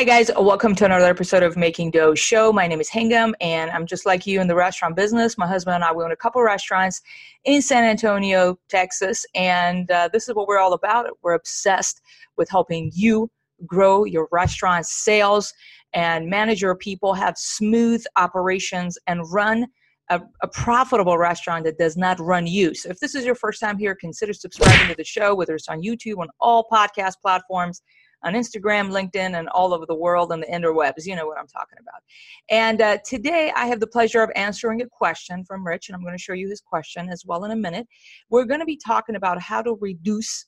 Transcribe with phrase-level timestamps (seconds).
[0.00, 0.30] Hi, guys.
[0.34, 2.54] Welcome to another episode of Making Dough Show.
[2.54, 5.36] My name is Hingam, and I'm just like you in the restaurant business.
[5.36, 7.02] My husband and I we own a couple restaurants
[7.44, 11.06] in San Antonio, Texas, and uh, this is what we're all about.
[11.22, 12.00] We're obsessed
[12.38, 13.30] with helping you
[13.66, 15.52] grow your restaurant sales
[15.92, 19.66] and manage your people, have smooth operations, and run
[20.08, 22.74] a, a, profitable restaurant that does not run you.
[22.74, 25.68] So if this is your first time here, consider subscribing to the show, whether it's
[25.68, 27.82] on YouTube, on all podcast platforms
[28.22, 31.06] on Instagram, LinkedIn, and all over the world on the interwebs.
[31.06, 32.02] You know what I'm talking about.
[32.50, 36.02] And uh, today I have the pleasure of answering a question from Rich, and I'm
[36.02, 37.86] going to show you his question as well in a minute.
[38.28, 40.46] We're going to be talking about how to reduce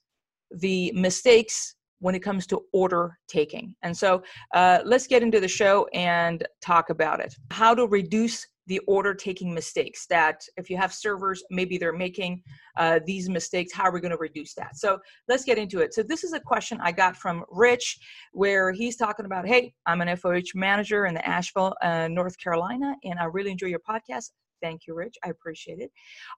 [0.50, 3.74] the mistakes when it comes to order taking.
[3.82, 4.22] And so
[4.54, 7.32] uh, let's get into the show and talk about it.
[7.52, 12.42] How to reduce the order taking mistakes that if you have servers maybe they're making
[12.78, 14.76] uh, these mistakes how are we going to reduce that?
[14.76, 14.98] So
[15.28, 15.94] let's get into it.
[15.94, 17.98] So this is a question i got from rich
[18.32, 22.94] where he's talking about hey i'm an foh manager in the asheville uh, north carolina
[23.04, 24.30] and i really enjoy your podcast
[24.62, 25.16] Thank you, Rich.
[25.24, 25.90] I appreciate it.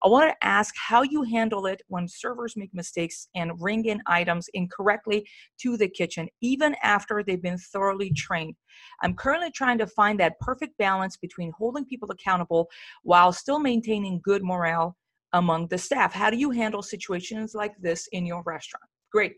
[0.03, 4.01] I want to ask how you handle it when servers make mistakes and ring in
[4.07, 5.29] items incorrectly
[5.61, 8.57] to the kitchen, even after they've been thoroughly trained.
[9.03, 12.69] I'm currently trying to find that perfect balance between holding people accountable
[13.03, 14.97] while still maintaining good morale
[15.35, 16.13] among the staff.
[16.13, 18.85] How do you handle situations like this in your restaurant?
[19.13, 19.35] Great.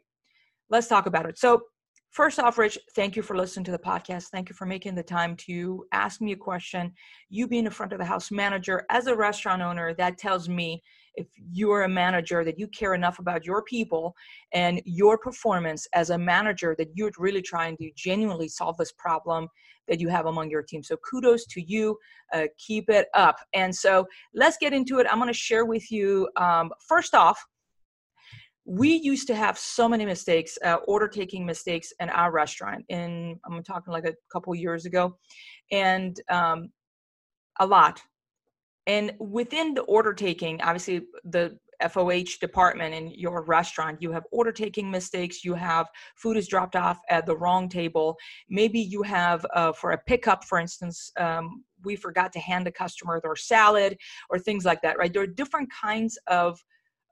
[0.71, 1.39] Let's talk about it.
[1.39, 1.63] So,
[2.11, 4.29] First off, Rich, thank you for listening to the podcast.
[4.29, 6.93] Thank you for making the time to ask me a question.
[7.29, 10.83] You being a front of the house manager, as a restaurant owner, that tells me
[11.17, 14.15] if you're a manager that you care enough about your people
[14.53, 19.49] and your performance as a manager that you're really trying to genuinely solve this problem
[19.89, 20.83] that you have among your team.
[20.83, 21.97] So kudos to you.
[22.33, 23.37] Uh, keep it up.
[23.55, 25.07] And so let's get into it.
[25.11, 27.45] I'm going to share with you, um, first off,
[28.67, 33.37] we used to have so many mistakes uh, order taking mistakes in our restaurant and
[33.47, 35.17] i'm talking like a couple years ago
[35.71, 36.69] and um,
[37.61, 38.03] a lot
[38.87, 44.53] and within the order taking obviously the FOH department in your restaurant, you have order
[44.53, 48.17] taking mistakes, you have food is dropped off at the wrong table.
[48.49, 52.73] Maybe you have, uh, for a pickup, for instance, um, we forgot to hand the
[52.73, 53.97] customer their salad
[54.31, 55.13] or things like that, right?
[55.13, 56.59] There are different kinds of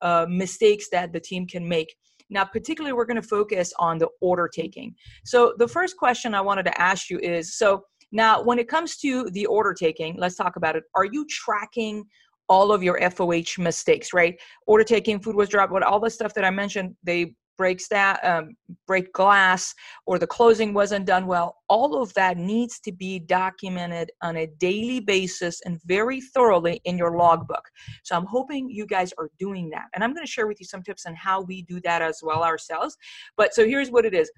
[0.04, 1.92] uh, mistakes that the team can make.
[2.30, 4.94] Now, particularly, we're going to focus on the order taking.
[5.24, 8.96] So, the first question I wanted to ask you is so now, when it comes
[8.98, 10.84] to the order taking, let's talk about it.
[10.94, 12.04] Are you tracking
[12.48, 14.40] all of your FOH mistakes, right?
[14.68, 18.24] Order taking, food was dropped, what all the stuff that I mentioned, they breaks that
[18.24, 18.56] um,
[18.86, 19.74] break glass
[20.06, 24.46] or the closing wasn't done well all of that needs to be documented on a
[24.58, 27.64] daily basis and very thoroughly in your logbook.
[28.02, 29.86] So i'm hoping you guys are doing that.
[29.94, 32.20] And i'm going to share with you some tips on how we do that as
[32.22, 32.96] well ourselves.
[33.36, 34.30] But so here's what it is.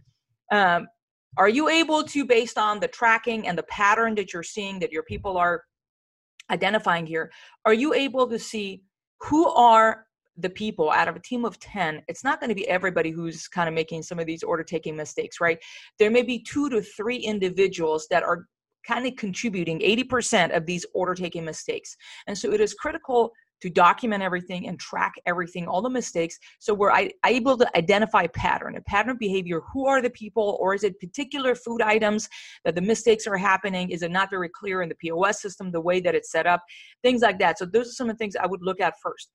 [0.53, 0.87] Um,
[1.37, 4.93] are you able to based on the tracking and the pattern that you're seeing that
[4.93, 5.63] your people are
[6.51, 7.31] identifying here
[7.65, 8.83] are you able to see
[9.21, 10.07] who are
[10.39, 13.49] the people out of a team of 10 it's not going to be everybody who's
[13.49, 15.59] kind of making some of these order taking mistakes right?
[15.99, 18.47] There may be two to three individuals that are
[18.87, 21.97] kind of contributing 80% of these order taking mistakes.
[22.27, 23.33] And so it is critical
[23.63, 26.93] to document everything and track everything all the mistakes so we're
[27.25, 29.63] able to identify pattern a pattern of behavior.
[29.73, 32.29] Who are the people or is it particular food items
[32.67, 33.89] that the mistakes are happening?
[33.89, 36.63] Is it not very clear in the pos system the way that it's set up?
[37.03, 37.59] Things like that.
[37.59, 39.31] So those are some of the things i would look at first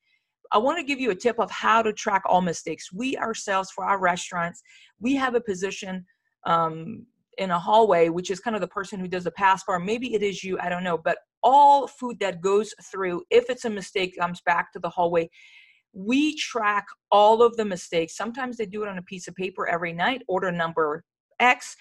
[0.52, 2.92] I want to give you a tip of how to track all mistakes.
[2.92, 4.62] We ourselves, for our restaurants,
[5.00, 6.06] we have a position
[6.46, 7.06] um,
[7.38, 9.80] in a hallway, which is kind of the person who does the pass bar.
[9.80, 10.98] Maybe it is you, I don't know.
[10.98, 15.30] But all food that goes through, if it's a mistake, comes back to the hallway.
[15.94, 18.16] We track all of the mistakes.
[18.16, 21.04] Sometimes they do it on a piece of paper every night, order number
[21.40, 21.76] X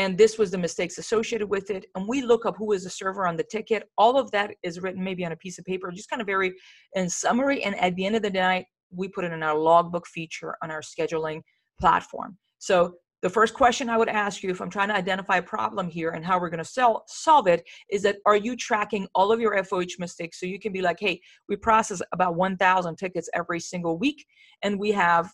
[0.00, 2.90] and this was the mistakes associated with it and we look up who is the
[2.90, 3.82] server on the ticket.
[3.98, 6.54] All of that is written maybe on a piece of paper just kind of very
[6.94, 10.06] in summary and at the end of the night we put it in our logbook
[10.06, 11.42] feature on our scheduling
[11.78, 12.38] platform.
[12.58, 15.86] So the first question i would ask you if i'm trying to identify a problem
[15.90, 19.30] here and how we're going to sell, solve it is that are you tracking all
[19.30, 20.40] of your foh mistakes?
[20.40, 24.24] So you can be like hey we process about 1000 tickets every single week
[24.62, 25.30] and we have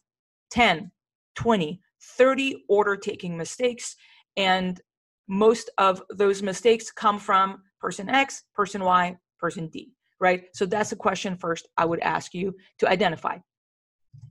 [0.50, 0.90] 10
[1.36, 1.80] 20
[2.18, 3.96] 30 order taking mistakes
[4.36, 4.80] and
[5.28, 10.44] most of those mistakes come from person X, person Y, person D, right?
[10.54, 13.38] So that's a question first I would ask you to identify.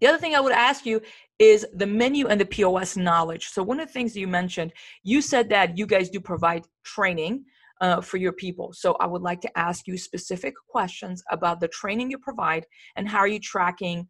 [0.02, 1.02] The other thing I would ask you
[1.40, 3.48] is the menu and the POS knowledge.
[3.48, 4.74] So, one of the things you mentioned,
[5.04, 7.46] you said that you guys do provide training
[7.82, 8.74] uh, for your people.
[8.74, 12.66] So, I would like to ask you specific questions about the training you provide
[12.96, 14.08] and how are you tracking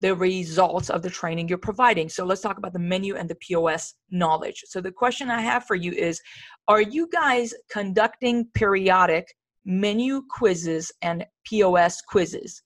[0.00, 2.08] the results of the training you're providing.
[2.08, 4.62] So let's talk about the menu and the POS knowledge.
[4.66, 6.20] So the question I have for you is
[6.68, 12.62] Are you guys conducting periodic menu quizzes and POS quizzes?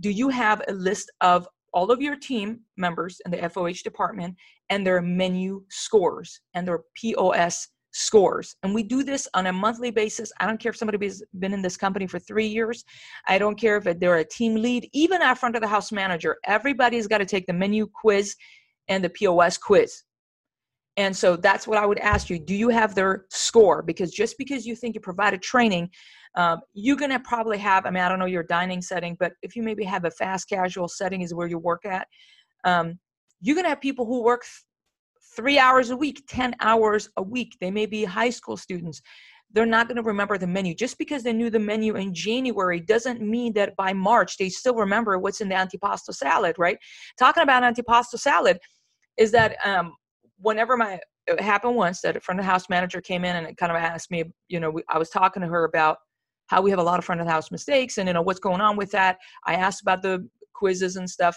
[0.00, 4.36] Do you have a list of all of your team members in the FOH department
[4.70, 8.56] and their menu scores and their POS scores.
[8.62, 10.32] And we do this on a monthly basis.
[10.40, 12.84] I don't care if somebody's been in this company for three years.
[13.28, 16.36] I don't care if they're a team lead, even our front of the house manager.
[16.44, 18.34] Everybody's got to take the menu quiz
[18.88, 20.02] and the POS quiz.
[20.96, 22.38] And so that's what I would ask you.
[22.38, 23.82] Do you have their score?
[23.82, 25.90] Because just because you think you provided training,
[26.36, 29.32] um, you're going to probably have, I mean, I don't know your dining setting, but
[29.42, 32.08] if you maybe have a fast casual setting is where you work at,
[32.64, 32.98] um,
[33.40, 34.42] you're going to have people who work
[35.36, 37.56] three hours a week, 10 hours a week.
[37.60, 39.02] They may be high school students.
[39.52, 40.74] They're not going to remember the menu.
[40.74, 44.74] Just because they knew the menu in January doesn't mean that by March they still
[44.74, 46.78] remember what's in the antipasto salad, right?
[47.18, 48.58] Talking about antipasto salad
[49.16, 49.94] is that um,
[50.38, 53.56] whenever my it happened once that a front of house manager came in and it
[53.56, 55.98] kind of asked me, you know, I was talking to her about
[56.46, 58.60] how we have a lot of front of house mistakes and you know what's going
[58.60, 59.16] on with that.
[59.46, 61.36] I asked about the quizzes and stuff.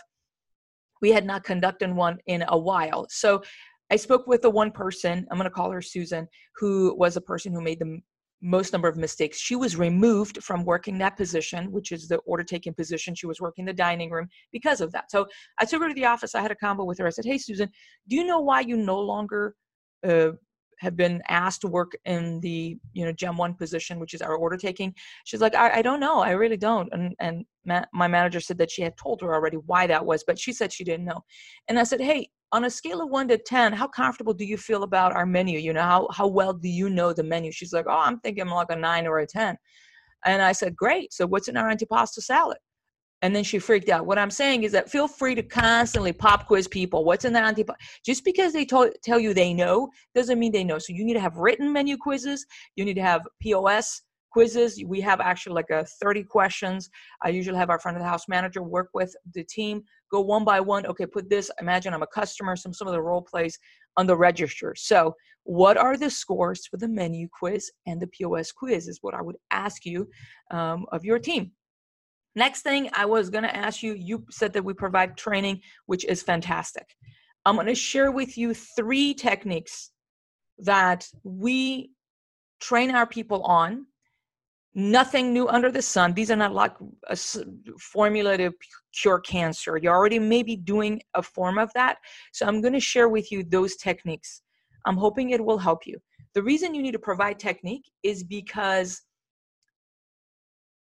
[1.02, 3.08] We had not conducted one in a while.
[3.10, 3.44] So
[3.92, 7.22] I spoke with the one person, I'm going to call her Susan, who was a
[7.22, 8.00] person who made the
[8.42, 9.40] most number of mistakes.
[9.40, 13.16] She was removed from working that position, which is the order taking position.
[13.16, 15.10] She was working the dining room because of that.
[15.10, 15.28] So
[15.60, 16.36] I took her to the office.
[16.36, 17.08] I had a combo with her.
[17.08, 17.70] I said, Hey, Susan,
[18.08, 19.56] do you know why you no longer
[20.08, 20.32] uh,
[20.80, 24.36] have been asked to work in the you know gem one position which is our
[24.36, 24.94] order taking
[25.26, 28.58] she's like i, I don't know i really don't and and ma- my manager said
[28.60, 31.24] that she had told her already why that was but she said she didn't know
[31.68, 34.58] and i said hey on a scale of one to ten how comfortable do you
[34.58, 37.74] feel about our menu you know how, how well do you know the menu she's
[37.74, 39.58] like oh i'm thinking like a nine or a ten
[40.26, 42.58] and i said great so what's in our antipasto salad
[43.22, 44.06] and then she freaked out.
[44.06, 47.04] What I'm saying is that feel free to constantly pop quiz people.
[47.04, 47.64] What's in that anti?
[48.06, 50.78] Just because they told, tell you they know doesn't mean they know.
[50.78, 52.46] So you need to have written menu quizzes.
[52.76, 54.04] You need to have POS
[54.38, 54.84] quizzes.
[54.86, 56.92] We have actually like a 30 questions.
[57.24, 59.82] I usually have our front of the house manager work with the team,
[60.12, 60.86] go one by one.
[60.86, 61.50] Okay, put this.
[61.60, 62.56] Imagine I'm a customer.
[62.56, 63.58] Some some of the role plays
[63.98, 64.76] on the register.
[64.78, 68.88] So what are the scores for the menu quiz and the POS quiz?
[68.88, 70.08] Is what I would ask you
[70.52, 71.52] um, of your team.
[72.36, 76.06] Next thing I was going to ask you, you said that we provide training, which
[76.06, 76.86] is fantastic.
[77.44, 79.90] I'm going to share with you three techniques
[80.60, 81.90] that we
[82.60, 83.88] train our people on.
[84.80, 86.14] Nothing new under the sun.
[86.14, 86.76] These are not like
[87.08, 87.18] a
[87.80, 88.52] formula to
[88.94, 89.78] cure cancer.
[89.78, 91.98] You're already maybe doing a form of that.
[92.32, 94.44] So I'm going to share with you those techniques.
[94.86, 95.98] I'm hoping it will help you.
[96.36, 99.02] The reason you need to provide technique is because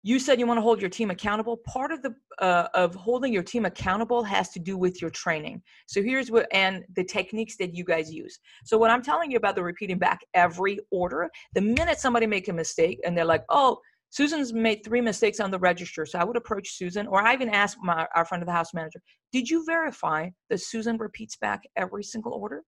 [0.03, 1.57] you said you want to hold your team accountable.
[1.57, 5.61] Part of the uh, of holding your team accountable has to do with your training.
[5.87, 8.39] So here's what and the techniques that you guys use.
[8.65, 12.47] So what i'm telling you about the repeating back every order the minute somebody make
[12.47, 13.77] a mistake and they're like oh
[14.09, 17.49] susan's made three mistakes on the register so i would approach susan or i even
[17.49, 19.01] ask my our front of the house manager
[19.31, 22.63] did you verify that susan repeats back every single order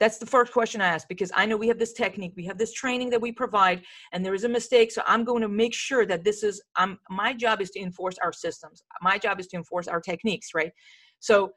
[0.00, 2.58] that's the first question I ask because I know we have this technique, we have
[2.58, 4.92] this training that we provide, and there is a mistake.
[4.92, 6.62] So I'm going to make sure that this is.
[6.76, 8.82] I'm my job is to enforce our systems.
[9.02, 10.72] My job is to enforce our techniques, right?
[11.18, 11.52] So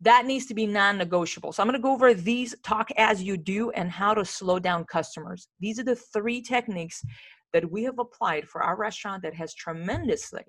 [0.00, 1.52] that needs to be non-negotiable.
[1.52, 4.58] So I'm going to go over these talk as you do and how to slow
[4.58, 5.46] down customers.
[5.60, 7.04] These are the three techniques
[7.52, 10.42] that we have applied for our restaurant that has tremendously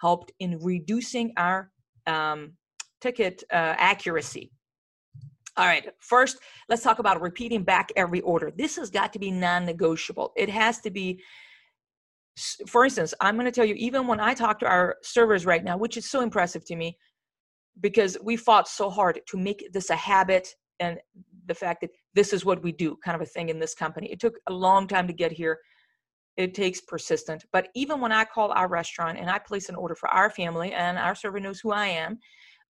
[0.00, 1.70] helped in reducing our
[2.08, 2.54] um,
[3.00, 4.50] ticket uh, accuracy
[5.56, 8.50] all right, first, let's talk about repeating back every order.
[8.50, 10.32] This has got to be non negotiable.
[10.34, 11.20] It has to be,
[12.66, 15.62] for instance, I'm going to tell you, even when I talk to our servers right
[15.62, 16.96] now, which is so impressive to me
[17.80, 20.48] because we fought so hard to make this a habit
[20.80, 20.98] and
[21.46, 24.10] the fact that this is what we do, kind of a thing in this company.
[24.10, 25.58] It took a long time to get here.
[26.38, 27.44] It takes persistent.
[27.52, 30.72] But even when I call our restaurant and I place an order for our family
[30.72, 32.18] and our server knows who I am,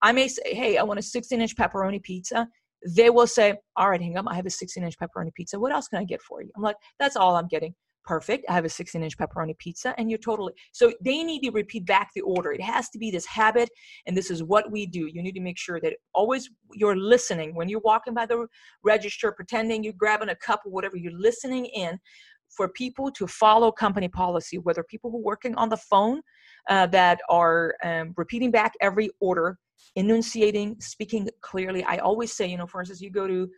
[0.03, 2.49] I may say, hey, I want a 16 inch pepperoni pizza
[2.87, 5.59] they will say, All right, up, I have a 16 inch pepperoni pizza.
[5.59, 6.51] What else can I get for you?
[6.57, 7.75] I'm like, That's all I'm getting.
[8.05, 8.45] Perfect.
[8.49, 11.87] I have a 16 inch pepperoni pizza, and you're totally so they need to repeat
[11.87, 12.51] back the order.
[12.53, 13.71] It has to be this habit,
[14.07, 15.07] and this is what we do.
[15.07, 18.47] You need to make sure that always you're listening when you're walking by the
[18.83, 22.01] register, pretending you're grabbing a cup or whatever, you're listening in
[22.49, 26.21] for people to follow company policy, whether people who are working on the phone
[26.69, 29.59] uh, that are um, repeating back every order
[29.97, 31.85] enunciating, speaking clearly.
[31.85, 33.49] I always say, you know, for instance, you go to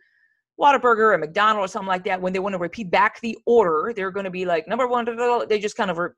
[0.59, 3.93] Whataburger or McDonald's or something like that, when they want to repeat back the order,
[3.95, 5.05] they're going to be like, number one,
[5.47, 6.09] they just kind of re-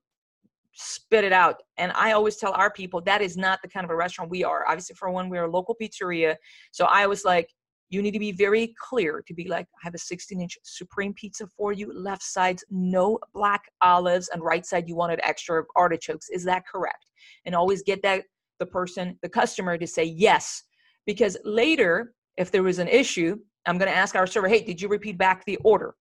[0.73, 1.61] spit it out.
[1.77, 4.43] And I always tell our people that is not the kind of a restaurant we
[4.43, 4.63] are.
[4.67, 6.35] Obviously, for one, we're a local pizzeria.
[6.71, 7.49] So I was like,
[7.89, 11.13] you need to be very clear to be like, I have a 16 inch supreme
[11.13, 11.91] pizza for you.
[11.93, 16.29] Left side's no black olives, and right side you wanted extra artichokes.
[16.29, 17.05] Is that correct?
[17.45, 18.23] And always get that
[18.59, 20.63] the person, the customer to say yes.
[21.05, 24.81] Because later, if there was an issue, I'm going to ask our server, hey, did
[24.81, 25.95] you repeat back the order?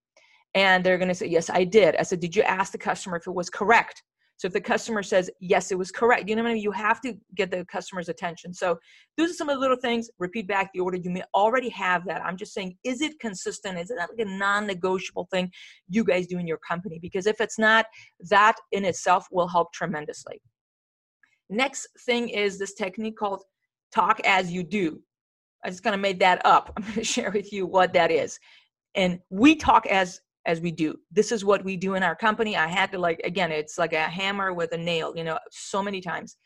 [0.54, 1.96] And they're going to say, yes, I did.
[1.96, 4.02] I said, did you ask the customer if it was correct?
[4.38, 6.62] So if the customer says, yes, it was correct, you know what I mean?
[6.62, 8.52] You have to get the customer's attention.
[8.52, 8.78] So
[9.16, 10.10] those are some of the little things.
[10.18, 10.98] Repeat back the order.
[10.98, 12.22] You may already have that.
[12.22, 13.78] I'm just saying, is it consistent?
[13.78, 15.50] Is it like a non negotiable thing
[15.88, 16.98] you guys do in your company?
[17.00, 17.86] Because if it's not,
[18.28, 20.42] that in itself will help tremendously.
[21.48, 23.42] Next thing is this technique called
[23.94, 25.00] talk as you do.
[25.64, 26.72] I just kind of made that up.
[26.76, 28.38] I'm going to share with you what that is.
[28.94, 30.96] And we talk as as we do.
[31.10, 32.56] This is what we do in our company.
[32.56, 35.82] I had to like again, it's like a hammer with a nail, you know, so
[35.82, 36.36] many times.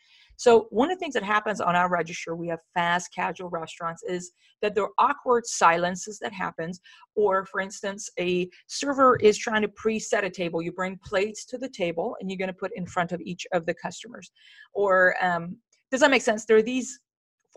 [0.40, 4.02] So one of the things that happens on our register, we have fast casual restaurants,
[4.02, 4.32] is
[4.62, 6.80] that there are awkward silences that happens.
[7.14, 10.62] Or for instance, a server is trying to preset a table.
[10.62, 13.46] You bring plates to the table and you're going to put in front of each
[13.52, 14.30] of the customers.
[14.72, 15.58] Or um,
[15.90, 16.46] does that make sense?
[16.46, 16.98] There are these,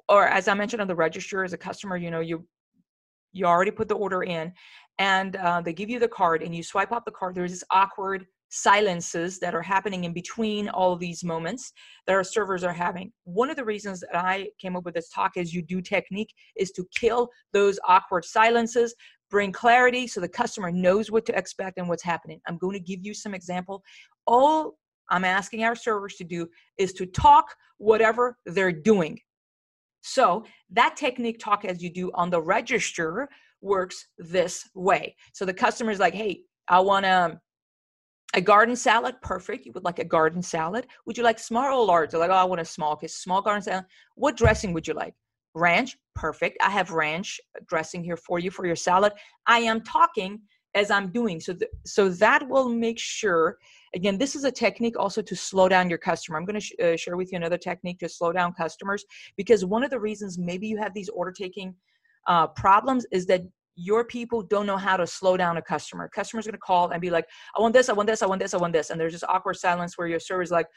[0.09, 2.45] or as I mentioned on the register, as a customer, you know, you
[3.31, 4.51] you already put the order in
[4.99, 7.63] and uh, they give you the card and you swipe up the card there's this
[7.71, 11.73] awkward silences that are happening in between all these moments
[12.05, 13.11] that our servers are having.
[13.23, 16.31] One of the reasons that I came up with this talk as you do technique
[16.55, 18.93] is to kill those awkward silences,
[19.31, 22.39] bring clarity so the customer knows what to expect and what's happening.
[22.47, 23.83] I'm going to give you some example.
[24.27, 24.77] All
[25.09, 27.47] I'm asking our servers to do is to talk
[27.79, 29.19] whatever they're doing.
[30.01, 33.27] So that technique talk as you do on the register
[33.61, 35.15] works this way.
[35.33, 37.39] So the customer is like, hey, I want to
[38.33, 39.65] a garden salad, perfect.
[39.65, 40.87] You would like a garden salad.
[41.05, 42.11] Would you like small or large?
[42.11, 42.93] They're like, oh, I want a small.
[42.93, 43.85] Okay, small garden salad.
[44.15, 45.13] What dressing would you like?
[45.53, 46.57] Ranch, perfect.
[46.61, 49.13] I have ranch dressing here for you for your salad.
[49.45, 50.41] I am talking
[50.73, 51.39] as I'm doing.
[51.39, 53.57] So, th- so that will make sure.
[53.95, 56.39] Again, this is a technique also to slow down your customer.
[56.39, 59.05] I'm going to sh- uh, share with you another technique to slow down customers
[59.37, 61.75] because one of the reasons maybe you have these order taking
[62.25, 63.43] uh, problems is that
[63.75, 66.09] your people don't know how to slow down a customer.
[66.13, 67.25] Customer's gonna call and be like,
[67.57, 68.89] I want this, I want this, I want this, I want this.
[68.89, 70.67] And there's this awkward silence where your server's like,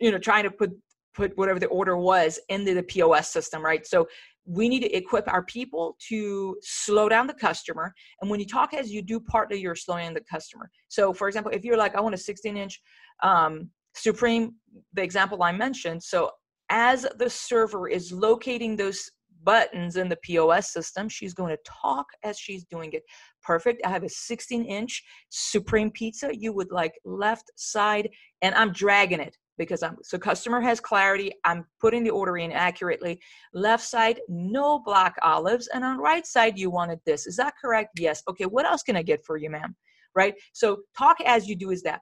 [0.00, 0.70] you know, trying to put
[1.14, 3.84] put whatever the order was into the POS system, right?
[3.84, 4.06] So
[4.46, 7.92] we need to equip our people to slow down the customer.
[8.20, 10.70] And when you talk as you do partly you're slowing the customer.
[10.88, 12.80] So for example, if you're like, I want a 16 inch
[13.22, 14.54] um, Supreme,
[14.94, 16.02] the example I mentioned.
[16.02, 16.30] So
[16.70, 19.10] as the server is locating those
[19.44, 21.08] buttons in the POS system.
[21.08, 23.02] She's going to talk as she's doing it.
[23.42, 23.84] Perfect.
[23.84, 26.30] I have a 16 inch Supreme pizza.
[26.32, 28.08] You would like left side,
[28.42, 31.32] and I'm dragging it because I'm so customer has clarity.
[31.44, 33.20] I'm putting the order in accurately.
[33.52, 37.26] Left side, no black olives, and on right side, you wanted this.
[37.26, 37.98] Is that correct?
[37.98, 38.22] Yes.
[38.28, 38.44] Okay.
[38.44, 39.74] What else can I get for you, ma'am?
[40.14, 40.34] Right.
[40.52, 42.00] So talk as you do is that,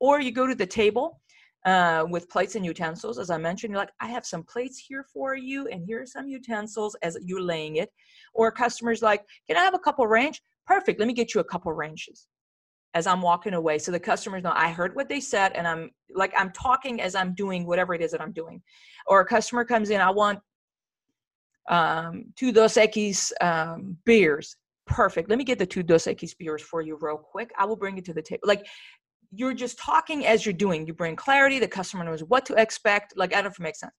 [0.00, 1.20] or you go to the table
[1.64, 3.18] uh, with plates and utensils.
[3.18, 6.06] As I mentioned, you're like, I have some plates here for you, and here are
[6.06, 7.90] some utensils as you're laying it.
[8.34, 10.42] Or customers like, Can I have a couple range?
[10.66, 10.98] Perfect.
[10.98, 12.26] Let me get you a couple ranges
[12.94, 13.78] as I'm walking away.
[13.78, 17.14] So the customers know I heard what they said, and I'm like, I'm talking as
[17.14, 18.62] I'm doing whatever it is that I'm doing.
[19.06, 20.38] Or a customer comes in, I want
[21.68, 24.56] um, two Dos Equis um, beers.
[24.86, 25.28] Perfect.
[25.30, 27.50] Let me get the two Dos Equis beers for you real quick.
[27.58, 28.42] I will bring it to the table.
[28.44, 28.66] Like
[29.36, 30.86] you're just talking as you're doing.
[30.86, 31.58] You bring clarity.
[31.58, 33.14] The customer knows what to expect.
[33.16, 33.92] Like I don't know if it makes sense.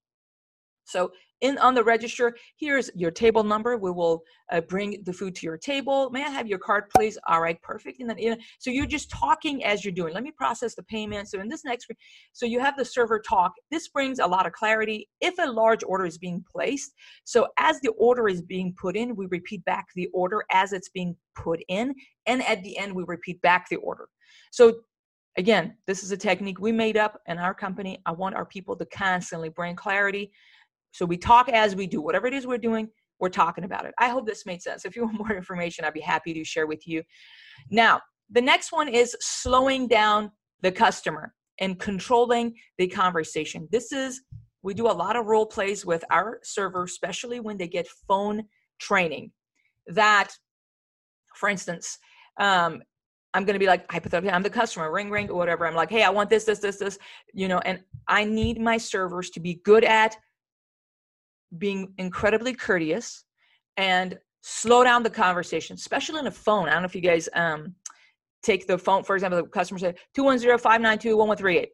[0.86, 1.12] So
[1.42, 3.76] in on the register, here's your table number.
[3.76, 6.10] We will uh, bring the food to your table.
[6.10, 7.18] May I have your card, please?
[7.28, 8.00] All right, perfect.
[8.00, 10.14] And then you know, so you're just talking as you're doing.
[10.14, 11.30] Let me process the payment.
[11.30, 11.88] So in this next,
[12.34, 13.52] so you have the server talk.
[13.70, 15.10] This brings a lot of clarity.
[15.20, 16.94] If a large order is being placed,
[17.26, 20.90] so as the order is being put in, we repeat back the order as it's
[20.90, 21.94] being put in,
[22.28, 24.08] and at the end we repeat back the order.
[24.52, 24.76] So
[25.38, 28.02] Again, this is a technique we made up in our company.
[28.06, 30.32] I want our people to constantly bring clarity.
[30.92, 32.02] So we talk as we do.
[32.02, 32.90] Whatever it is we're doing,
[33.20, 33.94] we're talking about it.
[34.00, 34.86] I hope this made sense.
[34.86, 37.04] If you want more information, I'd be happy to share with you.
[37.70, 38.00] Now,
[38.32, 43.68] the next one is slowing down the customer and controlling the conversation.
[43.72, 44.22] This is,
[44.64, 48.44] we do a lot of role plays with our server, especially when they get phone
[48.80, 49.32] training.
[49.88, 50.30] That,
[51.36, 51.98] for instance,
[52.40, 52.82] um,
[53.36, 55.68] I'm going to be like, hypothetically, I'm the customer, ring, ring, or whatever.
[55.68, 56.98] I'm like, hey, I want this, this, this, this,
[57.34, 60.16] you know, and I need my servers to be good at
[61.58, 63.26] being incredibly courteous
[63.76, 66.70] and slow down the conversation, especially on a phone.
[66.70, 67.76] I don't know if you guys um,
[68.46, 71.68] take the phone, for example, the customer said 210-592-1138.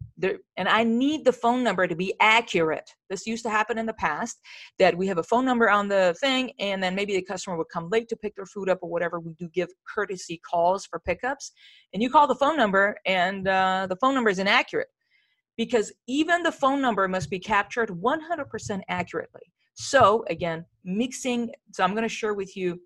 [0.57, 2.89] And I need the phone number to be accurate.
[3.09, 4.39] This used to happen in the past
[4.79, 7.67] that we have a phone number on the thing and then maybe the customer would
[7.71, 9.19] come late to pick their food up or whatever.
[9.19, 11.51] We do give courtesy calls for pickups.
[11.93, 14.87] And you call the phone number and uh, the phone number is inaccurate
[15.57, 19.41] because even the phone number must be captured 100% accurately.
[19.73, 22.79] So again, mixing, so I'm going to share with you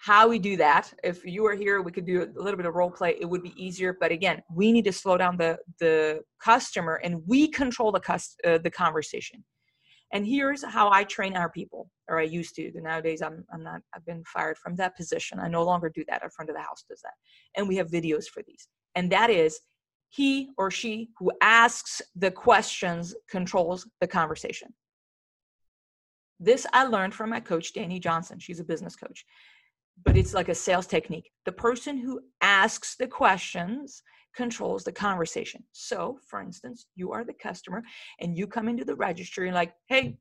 [0.00, 0.92] how we do that.
[1.04, 3.16] If you were here, we could do a little bit of role play.
[3.20, 3.94] It would be easier.
[4.00, 8.40] But again, we need to slow down the the customer, and we control the cust-
[8.46, 9.44] uh, the conversation.
[10.12, 12.72] And here's how I train our people, or I used to.
[12.74, 13.82] Nowadays, I'm I'm not.
[13.94, 15.38] I've been fired from that position.
[15.38, 16.24] I no longer do that.
[16.24, 17.14] A front of the house does that,
[17.56, 18.68] and we have videos for these.
[18.94, 19.60] And that is,
[20.08, 24.68] he or she who asks the questions controls the conversation.
[26.42, 28.38] This I learned from my coach, Dani Johnson.
[28.38, 29.26] She's a business coach
[30.04, 31.30] but it's like a sales technique.
[31.44, 34.02] The person who asks the questions
[34.34, 35.62] controls the conversation.
[35.72, 37.82] So, for instance, you are the customer
[38.20, 40.18] and you come into the registry and like, hey,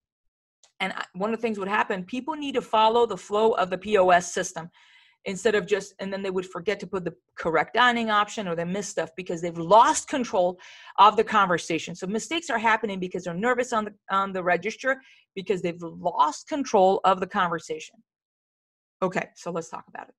[0.79, 3.77] and one of the things would happen, people need to follow the flow of the
[3.77, 4.69] POS system
[5.25, 8.55] instead of just and then they would forget to put the correct dining option or
[8.55, 10.57] they miss stuff because they've lost control
[10.97, 15.01] of the conversation so mistakes are happening because they're nervous on the on the register
[15.35, 17.95] because they've lost control of the conversation
[19.01, 20.15] Okay, so let's talk about it.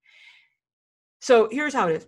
[1.20, 2.06] So here's how it is.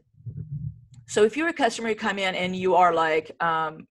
[1.06, 3.86] So if you're a customer, you come in and you are like, um,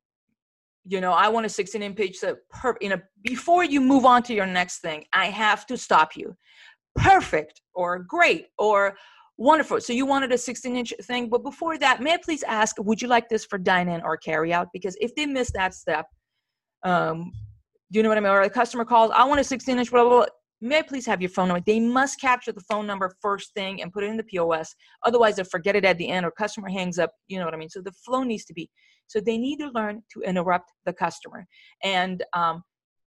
[0.86, 2.18] you know, I want a 16 inch page.
[2.18, 5.78] So per, you know, before you move on to your next thing, I have to
[5.78, 6.36] stop you.
[6.96, 8.96] Perfect or great or
[9.38, 9.80] wonderful.
[9.80, 13.02] So you wanted a 16 inch thing, but before that, may I please ask, would
[13.02, 14.70] you like this for dine in or carry out?
[14.74, 16.08] Because if they miss that step,
[16.84, 17.32] um,
[17.92, 18.32] do you know what I mean?
[18.32, 20.26] Or the customer calls, I want a 16 inch, blah, blah, blah
[20.62, 21.64] may I please have your phone number?
[21.66, 24.76] They must capture the phone number first thing and put it in the POS.
[25.06, 27.12] Otherwise, they'll forget it at the end or customer hangs up.
[27.28, 27.70] You know what I mean?
[27.70, 28.70] So the flow needs to be.
[29.08, 31.46] So they need to learn to interrupt the customer
[31.84, 32.64] and um,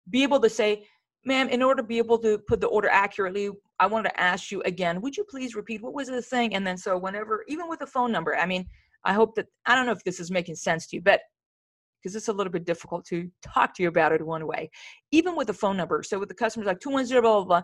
[0.10, 0.86] be able to say,
[1.25, 4.51] ma'am, in order to be able to put the order accurately, I wanted to ask
[4.51, 6.55] you again, would you please repeat what was the thing?
[6.55, 8.65] And then so whenever, even with a phone number, I mean,
[9.05, 11.22] I hope that, I don't know if this is making sense to you, but
[12.03, 14.70] because it's a little bit difficult to talk to you about it one way,
[15.11, 16.03] even with the phone number.
[16.03, 17.61] So with the customers like 210, blah, blah, blah,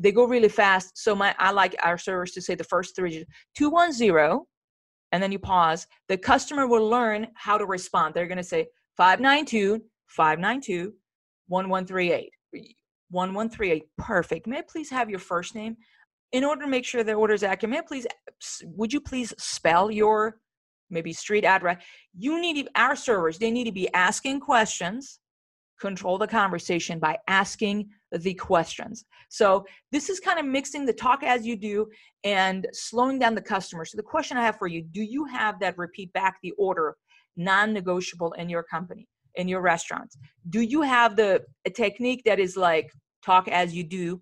[0.00, 0.96] they go really fast.
[0.96, 3.24] So my I like our servers to say the first three
[3.56, 4.40] 210,
[5.12, 5.86] and then you pause.
[6.08, 8.14] The customer will learn how to respond.
[8.14, 10.92] They're going to say 592, 592,
[11.48, 12.30] 1138.
[13.10, 13.84] 1138.
[13.98, 14.46] Perfect.
[14.46, 15.76] May I please have your first name?
[16.32, 18.06] In order to make sure the order is accurate, may I please,
[18.62, 20.36] would you please spell your
[20.90, 21.82] maybe street address.
[22.16, 25.20] You need to, our servers, they need to be asking questions,
[25.80, 29.04] control the conversation by asking the questions.
[29.30, 31.88] So this is kind of mixing the talk as you do
[32.24, 33.84] and slowing down the customer.
[33.84, 36.96] So the question I have for you, do you have that repeat back the order
[37.36, 40.18] non-negotiable in your company, in your restaurants?
[40.50, 42.90] Do you have the technique that is like
[43.24, 44.20] talk as you do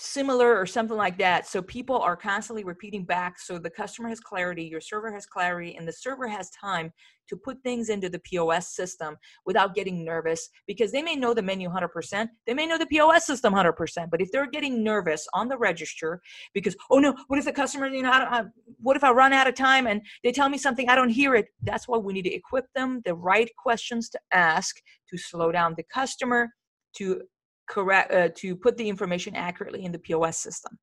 [0.00, 1.46] similar or something like that.
[1.46, 3.38] So people are constantly repeating back.
[3.38, 6.90] So the customer has clarity, your server has clarity, and the server has time
[7.28, 11.42] to put things into the POS system without getting nervous because they may know the
[11.42, 12.28] menu 100%.
[12.46, 14.10] They may know the POS system 100%.
[14.10, 16.20] But if they're getting nervous on the register
[16.54, 18.44] because, oh no, what if the customer, you know, I I,
[18.78, 21.34] what if I run out of time and they tell me something, I don't hear
[21.34, 21.46] it?
[21.62, 24.76] That's why we need to equip them the right questions to ask
[25.10, 26.48] to slow down the customer
[26.96, 27.22] to
[27.70, 30.78] correct uh, to put the information accurately in the POS system.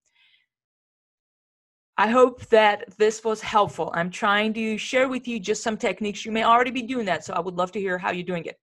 [2.00, 3.91] I hope that this was helpful.
[3.95, 6.26] I'm trying to share with you just some techniques.
[6.26, 8.45] You may already be doing that, so I would love to hear how you're doing
[8.45, 8.56] it.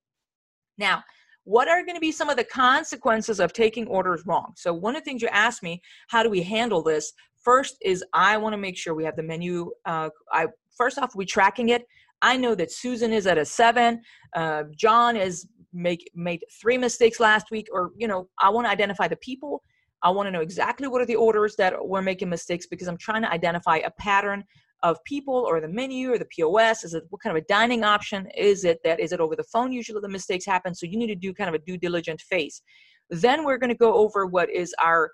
[0.79, 1.03] Now,
[1.43, 4.53] what are going to be some of the consequences of taking orders wrong?
[4.57, 7.13] So, one of the things you asked me, how do we handle this?
[7.43, 9.71] First is I want to make sure we have the menu.
[9.85, 11.83] Uh, I first off, we tracking it.
[12.23, 14.01] I know that Susan is at a seven.
[14.35, 18.71] Uh, John is make made three mistakes last week or you know i want to
[18.71, 19.63] identify the people.
[20.03, 22.99] I want to know exactly what are the orders that were making mistakes because i'm
[22.99, 24.45] trying to identify a pattern
[24.85, 27.83] of people or the menu or the pos is it what kind of a dining
[27.83, 30.75] option is it that is it over the phone usually the mistakes happen?
[30.75, 32.63] So you need to do kind of a due diligent phase.
[33.11, 35.11] Then we're going to go over what is our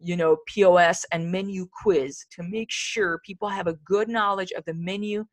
[0.00, 4.64] you know pos and menu quiz to make sure people have a good knowledge of
[4.64, 5.24] the menu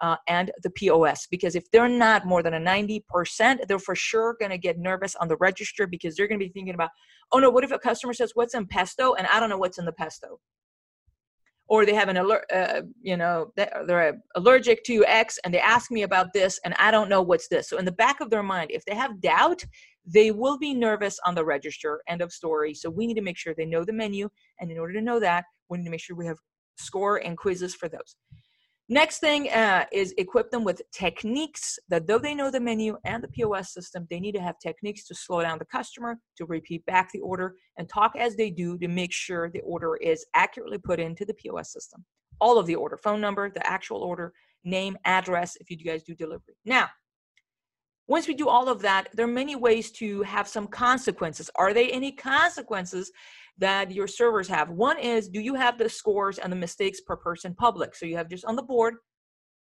[0.00, 1.26] uh, and the POS.
[1.30, 5.16] Because if they're not more than a 90%, they're for sure going to get nervous
[5.16, 6.90] on the register because they're going to be thinking about,
[7.32, 9.14] oh no, what if a customer says, what's in pesto?
[9.14, 10.38] And I don't know what's in the pesto.
[11.70, 15.90] Or they have an alert, uh, you know, they're allergic to X and they ask
[15.90, 17.68] me about this and I don't know what's this.
[17.68, 19.62] So in the back of their mind, if they have doubt,
[20.06, 22.00] they will be nervous on the register.
[22.08, 22.72] End of story.
[22.72, 24.30] So we need to make sure they know the menu.
[24.60, 26.38] And in order to know that, we need to make sure we have
[26.78, 28.16] score and quizzes for those.
[28.90, 33.22] Next thing uh, is equip them with techniques that though they know the menu and
[33.22, 36.86] the POS system, they need to have techniques to slow down the customer, to repeat
[36.86, 40.78] back the order, and talk as they do to make sure the order is accurately
[40.78, 42.02] put into the POS system.
[42.40, 44.32] All of the order, phone number, the actual order,
[44.64, 46.56] name, address, if you guys do delivery.
[46.64, 46.88] Now,
[48.06, 51.50] once we do all of that, there are many ways to have some consequences.
[51.56, 53.12] Are there any consequences
[53.58, 54.70] that your servers have.
[54.70, 57.94] One is do you have the scores and the mistakes per person public?
[57.94, 58.94] So you have just on the board,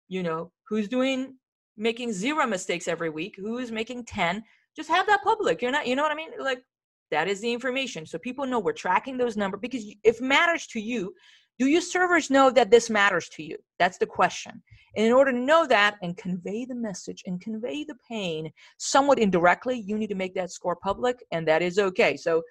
[0.08, 1.36] you know, who's doing
[1.78, 4.44] making zero mistakes every week, who is making 10.
[4.76, 5.62] Just have that public.
[5.62, 6.32] You're not, you know what I mean?
[6.40, 6.64] Like
[7.10, 8.06] that is the information.
[8.06, 11.14] So people know we're tracking those numbers because if matters to you,
[11.60, 13.58] do your servers know that this matters to you?
[13.78, 14.62] That's the question.
[14.96, 19.20] And in order to know that and convey the message and convey the pain somewhat
[19.20, 22.18] indirectly, you need to make that score public, and that is okay.
[22.18, 22.42] So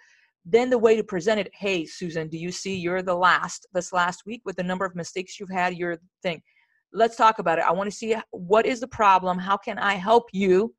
[0.44, 3.92] then the way to present it hey susan do you see you're the last this
[3.92, 6.42] last week with the number of mistakes you've had your thing?
[6.92, 7.64] Let's talk about it.
[7.64, 9.38] I want to see what is the problem?
[9.38, 10.74] How can i help you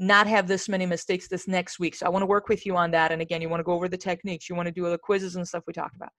[0.00, 1.94] not have this many mistakes this next week?
[1.94, 3.72] So i want to work with you on that and again you want to go
[3.72, 6.10] over the techniques you want to do the quizzes and stuff we talked about.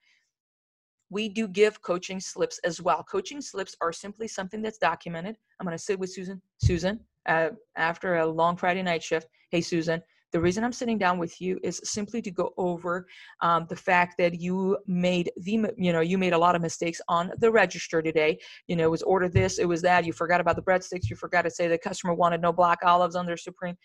[1.12, 3.04] We do give coaching slips as well.
[3.10, 5.36] Coaching slips are simply something that's documented.
[5.60, 9.28] I'm going to sit with susan susan uh, after a long friday night shift.
[9.50, 13.08] Hey susan the reason I'm sitting down with you is simply to go over
[13.42, 17.02] um, the fact that you made the, you know, you made a lot of mistakes
[17.08, 18.40] on the register today.
[18.68, 20.06] You know, it was order this, it was that.
[20.06, 21.10] You forgot about the breadsticks.
[21.10, 23.76] You forgot to say the customer wanted no black olives on their supreme,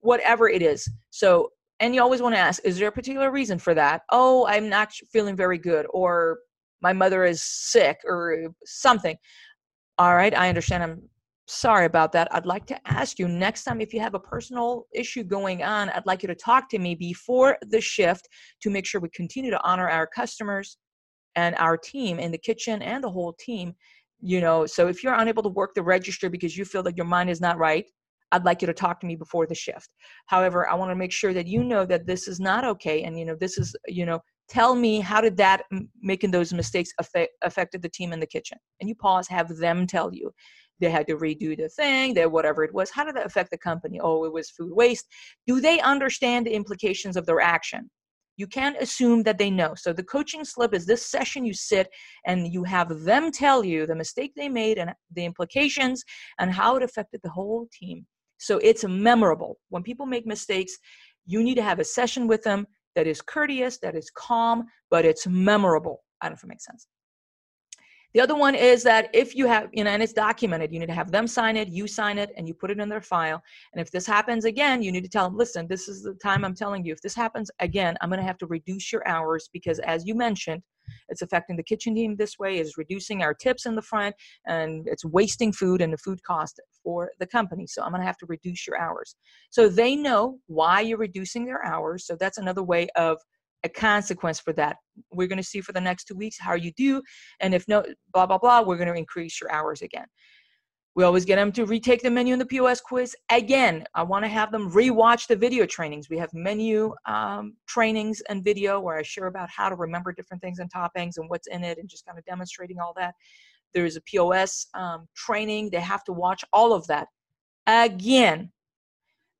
[0.00, 0.88] whatever it is.
[1.10, 4.02] So, and you always want to ask, is there a particular reason for that?
[4.10, 6.38] Oh, I'm not feeling very good, or
[6.80, 9.16] my mother is sick, or something.
[9.98, 10.82] All right, I understand.
[10.82, 11.02] I'm
[11.46, 12.28] sorry about that.
[12.34, 15.90] I'd like to ask you next time if you have a personal issue going on,
[15.90, 18.28] I'd like you to talk to me before the shift
[18.62, 20.78] to make sure we continue to honor our customers
[21.36, 23.74] and our team in the kitchen and the whole team.
[24.20, 27.06] You know, so if you're unable to work the register because you feel that your
[27.06, 27.84] mind is not right,
[28.32, 29.90] I'd like you to talk to me before the shift.
[30.26, 33.18] However, I want to make sure that you know that this is not okay and
[33.18, 35.62] you know this is, you know, tell me how did that
[36.02, 39.86] making those mistakes affect affected the team in the kitchen and you pause have them
[39.86, 40.30] tell you
[40.80, 42.90] they had to redo the thing, that whatever it was.
[42.90, 44.00] How did that affect the company?
[44.00, 45.06] Oh, it was food waste.
[45.46, 47.90] Do they understand the implications of their action?
[48.36, 49.74] You can't assume that they know.
[49.76, 51.88] So the coaching slip is this session you sit
[52.26, 56.02] and you have them tell you the mistake they made and the implications
[56.40, 58.06] and how it affected the whole team.
[58.38, 59.58] So it's memorable.
[59.68, 60.76] When people make mistakes,
[61.26, 65.04] you need to have a session with them that is courteous, that is calm, but
[65.04, 66.02] it's memorable.
[66.20, 66.86] I don't know if it makes sense.
[68.14, 70.86] The other one is that if you have, you know, and it's documented, you need
[70.86, 73.42] to have them sign it, you sign it, and you put it in their file.
[73.72, 76.44] And if this happens again, you need to tell them, listen, this is the time
[76.44, 76.92] I'm telling you.
[76.92, 80.14] If this happens again, I'm going to have to reduce your hours because, as you
[80.14, 80.62] mentioned,
[81.08, 84.14] it's affecting the kitchen team this way, is reducing our tips in the front,
[84.46, 87.66] and it's wasting food and the food cost for the company.
[87.66, 89.16] So I'm going to have to reduce your hours.
[89.50, 92.06] So they know why you're reducing their hours.
[92.06, 93.18] So that's another way of
[93.64, 94.76] a consequence for that.
[95.12, 97.02] We're going to see for the next two weeks how you do.
[97.40, 100.06] And if no, blah, blah, blah, we're going to increase your hours again.
[100.96, 103.16] We always get them to retake the menu in the POS quiz.
[103.28, 106.08] Again, I want to have them rewatch the video trainings.
[106.08, 110.40] We have menu um, trainings and video where I share about how to remember different
[110.40, 113.14] things and toppings and what's in it and just kind of demonstrating all that.
[113.72, 115.70] There's a POS um, training.
[115.70, 117.08] They have to watch all of that.
[117.66, 118.52] Again,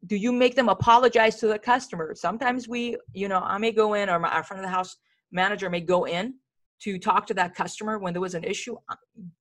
[0.07, 2.15] do you make them apologize to the customer?
[2.15, 4.97] Sometimes we you know i may go in or my, our front of the house
[5.33, 6.35] manager may go in
[6.83, 8.77] to talk to that customer when there was an issue.
[8.89, 8.97] Uh,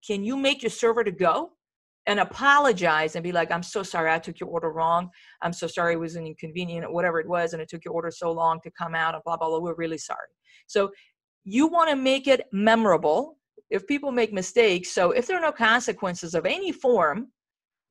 [0.06, 1.52] can you make your server to go
[2.06, 5.10] and apologize and be like i'm so sorry i took your order wrong.
[5.42, 8.12] I'm so sorry it was an inconvenient whatever it was and it took your order
[8.12, 9.60] so long to come out and blah blah blah.
[9.60, 10.28] We're really sorry.
[10.68, 10.92] So
[11.44, 13.38] you want to make it memorable.
[13.70, 17.30] If people make mistakes so if there are no consequences of any form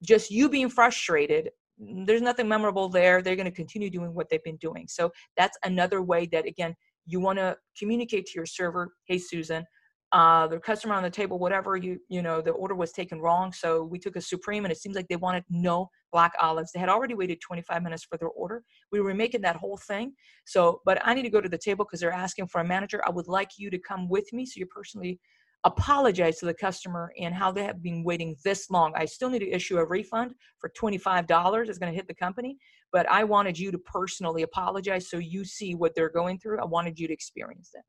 [0.03, 3.23] just you being frustrated there's nothing memorable there.
[3.23, 4.87] They're going to continue doing what they've been doing.
[4.89, 6.75] So that's another way that, again,
[7.07, 9.65] you want to communicate to your server, hey, Susan,
[10.13, 13.51] uh, the customer on the table, whatever you you know, the order was taken wrong.
[13.51, 16.71] So we took a supreme, and it seems like they wanted no black olives.
[16.73, 18.63] They had already waited 25 minutes for their order.
[18.93, 20.13] We were making that whole thing.
[20.45, 23.01] So, but I need to go to the table because they're asking for a manager.
[23.07, 25.19] I would like you to come with me, so you personally
[25.65, 28.93] apologize to the customer and how they have been waiting this long.
[28.97, 31.69] I still need to issue a refund for $25.
[31.69, 32.57] It's going to hit the company,
[32.93, 36.61] but I wanted you to personally apologize so you see what they're going through.
[36.61, 37.83] I wanted you to experience it.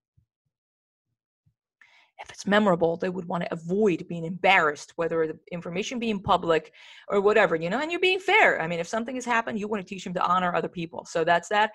[2.23, 6.71] If it's memorable, they would want to avoid being embarrassed, whether the information being public
[7.07, 8.62] or whatever, you know, and you're being fair.
[8.62, 11.05] I mean, if something has happened, you want to teach them to honor other people.
[11.05, 11.71] So that's that.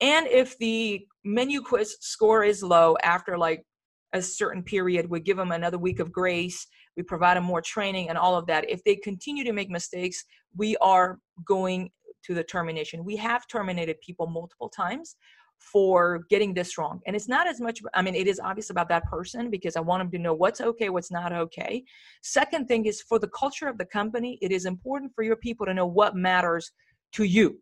[0.00, 3.64] And if the menu quiz score is low after like
[4.12, 5.08] a certain period.
[5.08, 6.66] We give them another week of grace.
[6.96, 8.68] We provide them more training and all of that.
[8.68, 10.24] If they continue to make mistakes,
[10.56, 11.90] we are going
[12.24, 13.04] to the termination.
[13.04, 15.16] We have terminated people multiple times
[15.58, 17.00] for getting this wrong.
[17.06, 19.80] And it's not as much, I mean, it is obvious about that person because I
[19.80, 21.84] want them to know what's okay, what's not okay.
[22.22, 25.66] Second thing is for the culture of the company, it is important for your people
[25.66, 26.70] to know what matters
[27.12, 27.60] to you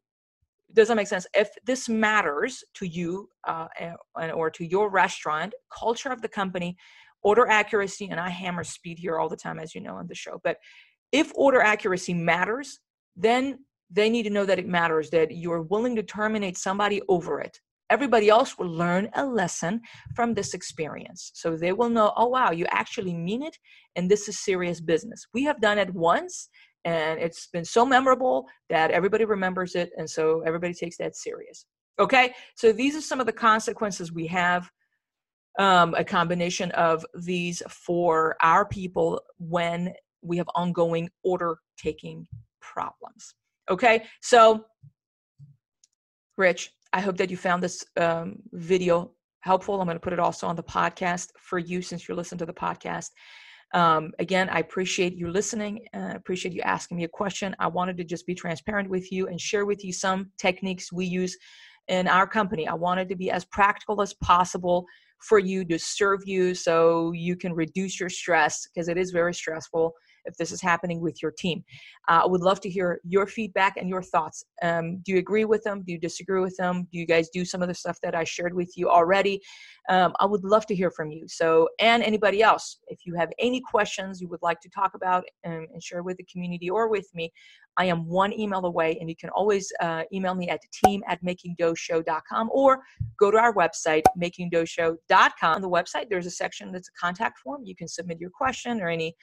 [0.72, 1.26] does that make sense?
[1.34, 3.68] If this matters to you uh,
[4.34, 6.76] or to your restaurant culture of the company
[7.22, 10.14] order accuracy and i hammer speed here all the time as you know on the
[10.14, 10.58] show but
[11.12, 12.78] if order accuracy matters
[13.16, 13.58] then
[13.90, 17.60] they need to know that it matters that you're willing to terminate somebody over it.
[17.88, 19.80] Everybody else will learn a lesson
[20.16, 21.30] from this experience.
[21.34, 23.56] So they will know oh wow you actually mean it
[23.94, 25.26] and this is serious business.
[25.32, 26.48] We have done it once
[26.86, 31.66] and it's been so memorable that everybody remembers it and so everybody takes that serious.
[31.98, 32.32] Okay?
[32.54, 34.70] So these are some of the consequences we have
[35.58, 42.26] um, a combination of these for our people when we have ongoing order taking
[42.60, 43.34] problems.
[43.68, 44.04] Okay?
[44.22, 44.64] So
[46.38, 49.10] rich i hope that you found this um, video
[49.46, 49.80] helpful.
[49.80, 52.46] I'm going to put it also on the podcast for you since you're listening to
[52.46, 53.10] the podcast
[53.74, 55.86] um, again, I appreciate you listening.
[55.92, 57.54] I appreciate you asking me a question.
[57.58, 61.06] I wanted to just be transparent with you and share with you some techniques we
[61.06, 61.36] use
[61.88, 62.66] in our company.
[62.66, 64.86] I wanted to be as practical as possible
[65.20, 69.34] for you to serve you so you can reduce your stress because it is very
[69.34, 69.92] stressful
[70.26, 71.64] if this is happening with your team.
[72.08, 74.44] Uh, I would love to hear your feedback and your thoughts.
[74.62, 75.82] Um, do you agree with them?
[75.82, 76.86] Do you disagree with them?
[76.92, 79.40] Do you guys do some of the stuff that I shared with you already?
[79.88, 81.26] Um, I would love to hear from you.
[81.28, 85.24] So, and anybody else, if you have any questions you would like to talk about
[85.44, 87.32] and, and share with the community or with me,
[87.76, 91.22] I am one email away, and you can always uh, email me at team at
[91.22, 92.80] makingdoughshow.com or
[93.18, 95.54] go to our website, makingdoughshow.com.
[95.54, 97.62] On the website, there's a section that's a contact form.
[97.64, 99.14] You can submit your question or any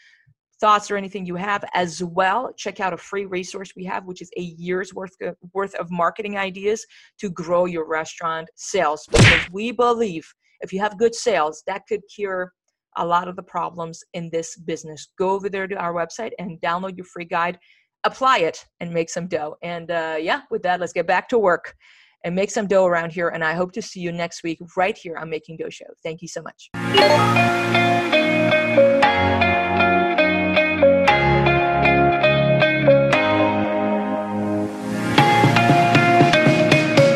[0.59, 4.21] thoughts or anything you have as well check out a free resource we have which
[4.21, 6.85] is a year's worth of, worth of marketing ideas
[7.19, 9.07] to grow your restaurant sales.
[9.11, 12.51] Because we believe if you have good sales that could cure
[12.97, 15.09] a lot of the problems in this business.
[15.17, 17.57] Go over there to our website and download your free guide
[18.05, 19.55] apply it and make some dough.
[19.63, 21.75] And uh, yeah with that let's get back to work
[22.25, 23.29] and make some dough around here.
[23.29, 25.85] And i hope to see you next week right here on making dough show.
[26.03, 26.69] Thank you so much